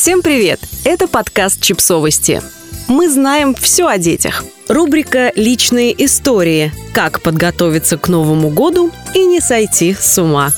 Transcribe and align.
Всем 0.00 0.22
привет! 0.22 0.60
Это 0.84 1.06
подкаст 1.06 1.60
«Чипсовости». 1.60 2.40
Мы 2.88 3.10
знаем 3.10 3.54
все 3.54 3.86
о 3.86 3.98
детях. 3.98 4.46
Рубрика 4.66 5.30
«Личные 5.36 5.92
истории. 6.06 6.72
Как 6.94 7.20
подготовиться 7.20 7.98
к 7.98 8.08
Новому 8.08 8.48
году 8.48 8.90
и 9.14 9.26
не 9.26 9.40
сойти 9.40 9.92
с 9.92 10.16
ума». 10.16 10.52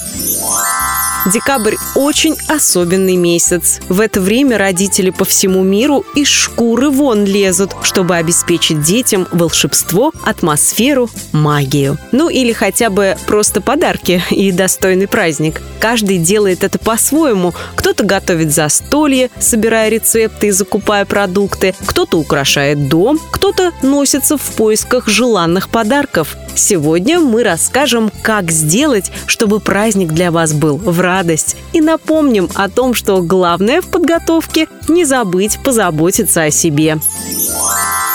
Декабрь 1.24 1.77
очень 1.95 2.36
особенный 2.48 3.14
месяц. 3.14 3.79
В 3.89 4.00
это 4.00 4.21
время 4.21 4.59
родители 4.59 5.11
по 5.11 5.25
всему 5.25 5.62
миру 5.62 6.04
из 6.16 6.27
шкуры 6.27 6.91
вон 6.91 7.25
лезут, 7.25 7.77
чтобы 7.82 8.16
обеспечить 8.16 8.82
детям 8.82 9.29
волшебство, 9.30 10.12
атмосферу, 10.25 11.08
магию. 11.30 11.96
Ну 12.11 12.29
или 12.29 12.53
хотя 12.53 12.90
бы 12.90 13.16
просто 13.29 13.61
подарки 13.61 14.21
и 14.30 14.50
достойный 14.50 15.07
праздник. 15.07 15.62
Каждый 15.79 16.18
делает 16.18 16.64
это 16.64 16.80
по-своему. 16.80 17.54
Кто-то 17.76 18.03
готовит 18.03 18.53
застолье, 18.53 19.31
собирая 19.39 19.90
рецепты 19.90 20.48
и 20.48 20.50
закупая 20.50 21.04
продукты, 21.04 21.75
кто-то 21.86 22.18
украшает 22.18 22.89
дом, 22.89 23.20
кто-то 23.31 23.73
носится 23.82 24.36
в 24.36 24.43
поисках 24.57 25.07
желанных 25.07 25.68
подарков. 25.68 26.36
Сегодня 26.54 27.18
мы 27.20 27.42
расскажем, 27.42 28.11
как 28.22 28.50
сделать, 28.50 29.11
чтобы 29.26 29.61
праздник 29.61 30.12
для 30.12 30.30
вас 30.30 30.52
был 30.52 30.76
в 30.76 31.00
радость. 31.00 31.56
И 31.72 31.80
напомним 31.80 32.48
о 32.55 32.69
том, 32.69 32.94
что 32.94 33.22
главное 33.22 33.80
в 33.80 33.86
подготовке– 33.86 34.69
не 34.88 35.05
забыть 35.05 35.58
позаботиться 35.62 36.42
о 36.42 36.50
себе. 36.50 36.98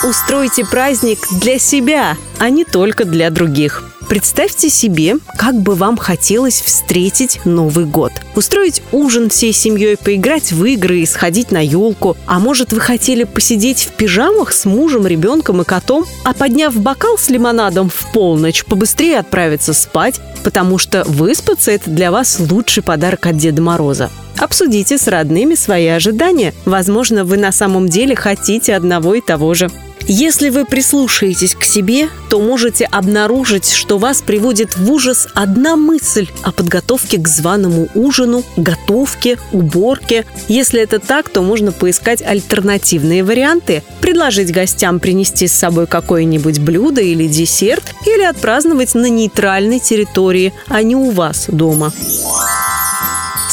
Устройте 0.04 0.64
праздник 0.64 1.18
для 1.40 1.58
себя, 1.58 2.16
а 2.38 2.50
не 2.50 2.64
только 2.64 3.04
для 3.04 3.30
других. 3.30 3.82
Представьте 4.08 4.70
себе, 4.70 5.16
как 5.36 5.60
бы 5.60 5.74
вам 5.74 5.98
хотелось 5.98 6.62
встретить 6.62 7.40
Новый 7.44 7.84
год. 7.84 8.10
Устроить 8.34 8.80
ужин 8.90 9.28
всей 9.28 9.52
семьей, 9.52 9.98
поиграть 9.98 10.50
в 10.50 10.64
игры 10.64 11.00
и 11.00 11.06
сходить 11.06 11.50
на 11.50 11.58
елку. 11.58 12.16
А 12.26 12.38
может, 12.38 12.72
вы 12.72 12.80
хотели 12.80 13.24
посидеть 13.24 13.82
в 13.82 13.92
пижамах 13.92 14.54
с 14.54 14.64
мужем, 14.64 15.06
ребенком 15.06 15.60
и 15.60 15.64
котом, 15.64 16.06
а 16.24 16.32
подняв 16.32 16.74
бокал 16.74 17.18
с 17.18 17.28
лимонадом 17.28 17.90
в 17.90 18.10
полночь, 18.12 18.64
побыстрее 18.64 19.18
отправиться 19.18 19.74
спать, 19.74 20.20
потому 20.42 20.78
что 20.78 21.04
выспаться– 21.04 21.70
это 21.72 21.90
для 21.90 22.10
вас 22.10 22.40
лучший 22.40 22.82
подарок 22.82 23.26
от 23.26 23.36
Деда 23.36 23.60
Мороза. 23.60 24.10
Обсудите 24.38 24.96
с 24.96 25.06
родными 25.06 25.54
свои 25.54 25.86
ожидания. 25.86 26.54
Возможно, 26.64 27.24
вы 27.24 27.36
на 27.36 27.52
самом 27.52 27.88
деле 27.88 28.16
хотите 28.16 28.74
одного 28.74 29.14
и 29.14 29.20
того 29.20 29.52
же. 29.52 29.68
Если 30.10 30.48
вы 30.48 30.64
прислушаетесь 30.64 31.54
к 31.54 31.64
себе, 31.64 32.08
то 32.30 32.40
можете 32.40 32.86
обнаружить, 32.86 33.70
что 33.70 33.98
вас 33.98 34.22
приводит 34.22 34.78
в 34.78 34.90
ужас 34.90 35.28
одна 35.34 35.76
мысль 35.76 36.28
о 36.42 36.50
подготовке 36.50 37.18
к 37.18 37.28
званому 37.28 37.88
ужину, 37.94 38.42
готовке, 38.56 39.36
уборке. 39.52 40.24
Если 40.48 40.80
это 40.80 40.98
так, 40.98 41.28
то 41.28 41.42
можно 41.42 41.72
поискать 41.72 42.22
альтернативные 42.22 43.22
варианты, 43.22 43.82
предложить 44.00 44.50
гостям 44.50 44.98
принести 44.98 45.46
с 45.46 45.52
собой 45.52 45.86
какое-нибудь 45.86 46.58
блюдо 46.58 47.02
или 47.02 47.28
десерт, 47.28 47.84
или 48.06 48.22
отпраздновать 48.22 48.94
на 48.94 49.10
нейтральной 49.10 49.78
территории, 49.78 50.54
а 50.68 50.82
не 50.82 50.96
у 50.96 51.10
вас 51.10 51.44
дома. 51.48 51.92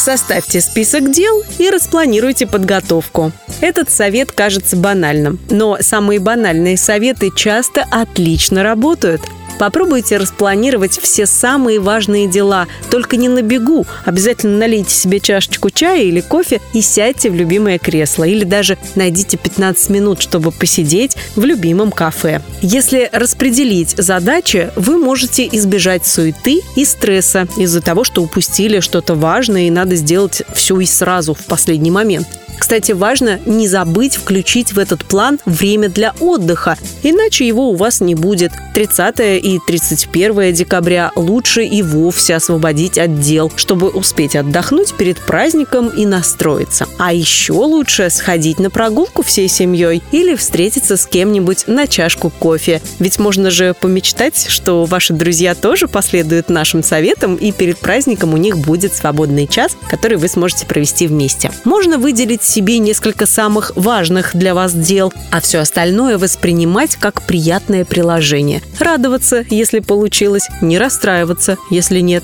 Составьте 0.06 0.62
список 0.62 1.10
дел 1.12 1.42
и 1.58 1.68
распланируйте 1.72 2.46
подготовку. 2.46 3.32
Этот 3.60 3.90
совет 3.90 4.32
кажется 4.32 4.78
банальным, 4.78 5.40
но 5.50 5.80
самые 5.82 6.20
банальные 6.20 6.78
советы 6.78 7.32
часто 7.36 7.84
отлично 7.90 8.62
работают– 8.62 9.24
Попробуйте 9.60 10.18
распланировать 10.18 11.00
все 11.00 11.26
самые 11.26 11.80
важные 11.80 12.28
дела, 12.28 12.68
только 12.90 13.18
не 13.18 13.30
на 13.30 13.42
бегу. 13.42 13.86
Обязательно 14.04 14.58
налейте 14.58 14.94
себе 14.94 15.20
чашечку 15.20 15.70
чая 15.70 16.04
или 16.04 16.22
кофе 16.22 16.62
и 16.74 16.82
сядьте 16.82 17.30
в 17.30 17.36
любимое 17.36 17.80
кресло. 17.80 18.24
Или 18.24 18.44
даже 18.44 18.78
найдите 18.96 19.38
15 19.38 19.90
минут, 19.90 20.22
чтобы 20.22 20.52
посидеть 20.52 21.16
в 21.36 21.46
любимом 21.46 21.92
кафе. 21.92 22.42
Если 22.62 23.10
распределить 23.12 23.96
задачи, 23.98 24.72
вы 24.76 24.98
можете 24.98 25.48
избежать 25.52 26.06
суеты 26.06 26.62
и 26.76 26.86
стресса 26.86 27.48
из-за 27.58 27.82
того, 27.82 28.04
что 28.04 28.22
упустили 28.22 28.80
что-то 28.80 29.16
важное 29.16 29.68
и 29.68 29.72
надо 29.72 29.96
сделать 29.96 30.44
все 30.54 30.80
и 30.80 30.86
сразу 30.86 31.34
в 31.34 31.46
последний 31.46 31.92
момент. 31.92 32.28
Кстати, 32.66 32.94
важно 32.94 33.40
не 33.46 33.68
забыть 33.68 34.16
включить 34.16 34.74
в 34.74 34.80
этот 34.80 35.06
план 35.06 35.38
время 35.46 35.88
для 35.88 36.16
отдыха, 36.20 36.80
иначе 37.04 37.46
его 37.46 37.70
у 37.70 37.76
вас 37.76 38.02
не 38.02 38.16
будет. 38.16 38.54
30 38.74 39.20
и 39.42 39.60
31 39.68 40.52
декабря 40.52 41.12
лучше 41.16 41.64
и 41.64 41.84
вовсе 41.84 42.34
освободить 42.34 42.98
от 42.98 43.20
дел, 43.20 43.52
чтобы 43.56 43.90
успеть 43.90 44.36
отдохнуть 44.36 44.96
перед 44.96 45.20
праздником 45.20 45.90
и 45.90 46.08
настроиться. 46.08 46.88
А 46.98 47.14
еще 47.14 47.54
лучше 47.54 48.10
сходить 48.10 48.58
на 48.58 48.72
прогулку 48.72 49.22
всей 49.22 49.48
семьей 49.48 50.02
или 50.12 50.36
встретиться 50.36 50.98
с 50.98 51.06
кем-нибудь 51.06 51.68
на 51.68 51.86
чашку 51.86 52.32
кофе. 52.32 52.82
Ведь 52.98 53.20
можно 53.20 53.52
же 53.52 53.76
помечтать, 53.80 54.48
что 54.50 54.86
ваши 54.86 55.14
друзья 55.14 55.54
тоже 55.54 55.88
последуют 55.88 56.50
нашим 56.50 56.82
советам, 56.82 57.36
и 57.36 57.52
перед 57.52 57.78
праздником 57.78 58.34
у 58.34 58.38
них 58.38 58.58
будет 58.58 58.96
свободный 58.96 59.46
час, 59.46 59.78
который 59.88 60.18
вы 60.18 60.28
сможете 60.28 60.66
провести 60.66 61.06
вместе. 61.06 61.52
Можно 61.64 62.00
выделить 62.00 62.44
себе 62.56 62.80
несколько 62.80 63.26
самых 63.26 63.74
важных 63.76 64.34
для 64.34 64.54
вас 64.54 64.74
дел, 64.74 65.12
а 65.30 65.42
все 65.42 65.60
остальное 65.60 66.18
воспринимать 66.18 66.96
как 66.96 67.22
приятное 67.24 67.84
приложение. 67.84 68.62
Радоваться, 68.80 69.44
если 69.50 69.80
получилось, 69.80 70.48
не 70.62 70.78
расстраиваться, 70.78 71.58
если 71.70 72.00
нет. 72.00 72.24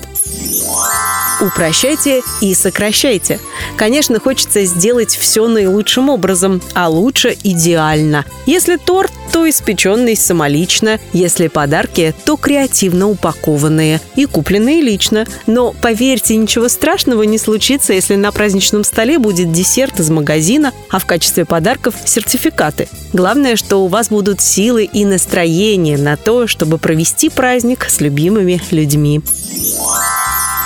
Упрощайте 1.42 2.22
и 2.40 2.54
сокращайте. 2.54 3.40
Конечно, 3.76 4.20
хочется 4.20 4.64
сделать 4.64 5.16
все 5.16 5.48
наилучшим 5.48 6.08
образом, 6.08 6.62
а 6.72 6.88
лучше 6.88 7.36
идеально. 7.42 8.24
Если 8.46 8.76
торт, 8.76 9.10
то 9.32 9.48
испеченный 9.50 10.14
самолично, 10.14 11.00
если 11.12 11.48
подарки, 11.48 12.14
то 12.24 12.36
креативно 12.36 13.08
упакованные 13.08 14.00
и 14.14 14.26
купленные 14.26 14.82
лично. 14.82 15.26
Но 15.48 15.72
поверьте, 15.72 16.36
ничего 16.36 16.68
страшного 16.68 17.24
не 17.24 17.38
случится, 17.38 17.92
если 17.92 18.14
на 18.14 18.30
праздничном 18.30 18.84
столе 18.84 19.18
будет 19.18 19.50
десерт 19.50 19.98
из 19.98 20.10
магазина, 20.10 20.72
а 20.90 21.00
в 21.00 21.06
качестве 21.06 21.44
подарков 21.44 21.96
сертификаты. 22.04 22.88
Главное, 23.12 23.56
что 23.56 23.78
у 23.78 23.88
вас 23.88 24.10
будут 24.10 24.40
силы 24.40 24.84
и 24.84 25.04
настроение 25.04 25.98
на 25.98 26.16
то, 26.16 26.46
чтобы 26.46 26.78
провести 26.78 27.30
праздник 27.30 27.86
с 27.88 28.00
любимыми 28.00 28.62
людьми. 28.70 29.22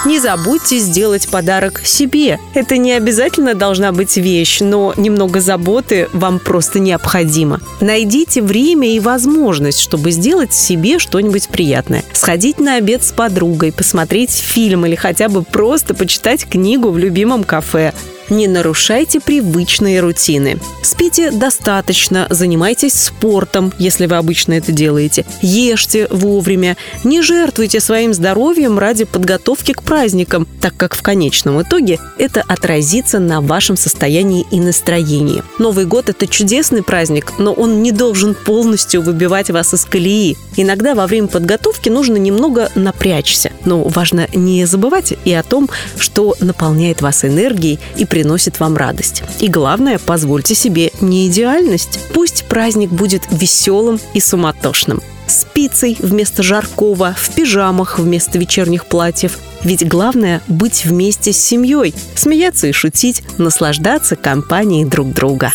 Не 0.06 0.20
забудьте 0.20 0.78
сделать 0.78 1.26
подарок 1.28 1.80
себе. 1.82 2.38
Это 2.54 2.76
не 2.76 2.92
обязательно 2.92 3.54
должна 3.54 3.90
быть 3.90 4.16
вещь, 4.16 4.60
но 4.60 4.94
немного 4.96 5.40
заботы 5.40 6.08
вам 6.12 6.38
просто 6.38 6.78
необходимо. 6.78 7.60
Найдите 7.80 8.40
время 8.40 8.94
и 8.94 9.00
возможность, 9.00 9.80
чтобы 9.80 10.12
сделать 10.12 10.54
себе 10.54 11.00
что-нибудь 11.00 11.48
приятное. 11.48 12.04
Сходить 12.12 12.60
на 12.60 12.76
обед 12.76 13.02
с 13.02 13.10
подругой, 13.10 13.72
посмотреть 13.72 14.30
фильм 14.30 14.86
или 14.86 14.94
хотя 14.94 15.28
бы 15.28 15.42
просто 15.42 15.92
почитать 15.92 16.44
книгу 16.48 16.90
в 16.90 16.98
любимом 16.98 17.42
кафе. 17.42 17.92
Не 18.28 18.48
нарушайте 18.48 19.20
привычные 19.20 20.00
рутины. 20.00 20.58
Спите 20.82 21.30
достаточно, 21.30 22.26
занимайтесь 22.28 22.94
спортом, 22.94 23.72
если 23.78 24.06
вы 24.06 24.16
обычно 24.16 24.54
это 24.54 24.72
делаете. 24.72 25.24
Ешьте 25.42 26.08
вовремя. 26.10 26.76
Не 27.04 27.22
жертвуйте 27.22 27.78
своим 27.78 28.12
здоровьем 28.12 28.80
ради 28.80 29.04
подготовки 29.04 29.72
к 29.72 29.82
праздникам, 29.82 30.48
так 30.60 30.76
как 30.76 30.96
в 30.96 31.02
конечном 31.02 31.62
итоге 31.62 32.00
это 32.18 32.42
отразится 32.42 33.20
на 33.20 33.40
вашем 33.40 33.76
состоянии 33.76 34.44
и 34.50 34.58
настроении. 34.58 35.44
Новый 35.60 35.84
год– 35.84 36.08
это 36.08 36.26
чудесный 36.26 36.82
праздник, 36.82 37.34
но 37.38 37.52
он 37.52 37.82
не 37.82 37.92
должен 37.92 38.34
полностью 38.34 39.02
выбивать 39.02 39.50
вас 39.50 39.72
из 39.72 39.84
колеи. 39.84 40.36
Иногда 40.56 40.94
во 40.96 41.06
время 41.06 41.28
подготовки 41.28 41.90
нужно 41.90 42.16
немного 42.16 42.70
напрячься. 42.74 43.52
Но 43.64 43.84
важно 43.84 44.26
не 44.34 44.64
забывать 44.64 45.14
и 45.24 45.32
о 45.32 45.44
том, 45.44 45.68
что 45.98 46.34
наполняет 46.40 47.02
вас 47.02 47.24
энергией 47.24 47.78
и 47.96 48.04
приносит 48.16 48.60
вам 48.60 48.78
радость. 48.78 49.22
И 49.40 49.48
главное, 49.48 49.98
позвольте 49.98 50.54
себе 50.54 50.90
не 51.02 51.28
идеальность. 51.28 52.00
Пусть 52.14 52.46
праздник 52.46 52.88
будет 52.88 53.24
веселым 53.30 54.00
и 54.14 54.20
суматошным. 54.20 55.02
С 55.26 55.44
пиццей 55.44 55.98
вместо 56.00 56.42
жаркого, 56.42 57.14
в 57.14 57.34
пижамах 57.34 57.98
вместо 57.98 58.38
вечерних 58.38 58.86
платьев. 58.86 59.36
Ведь 59.64 59.86
главное– 59.86 60.40
быть 60.48 60.86
вместе 60.86 61.34
с 61.34 61.36
семьей, 61.36 61.94
смеяться 62.14 62.68
и 62.68 62.72
шутить, 62.72 63.22
наслаждаться 63.36 64.16
компанией 64.16 64.86
друг 64.86 65.12
друга. 65.12 65.52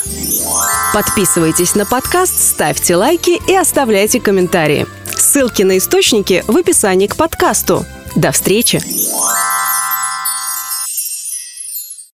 Подписывайтесь 0.94 1.74
на 1.74 1.88
подкаст, 1.88 2.38
ставьте 2.38 2.96
лайки 2.96 3.42
и 3.50 3.56
оставляйте 3.56 4.20
комментарии. 4.20 4.86
Ссылки 5.18 5.64
на 5.64 5.80
источники 5.80 6.44
в 6.46 6.56
описании 6.56 7.08
к 7.08 7.16
подкасту. 7.16 7.88
До 8.16 8.32
встречи! 8.32 8.84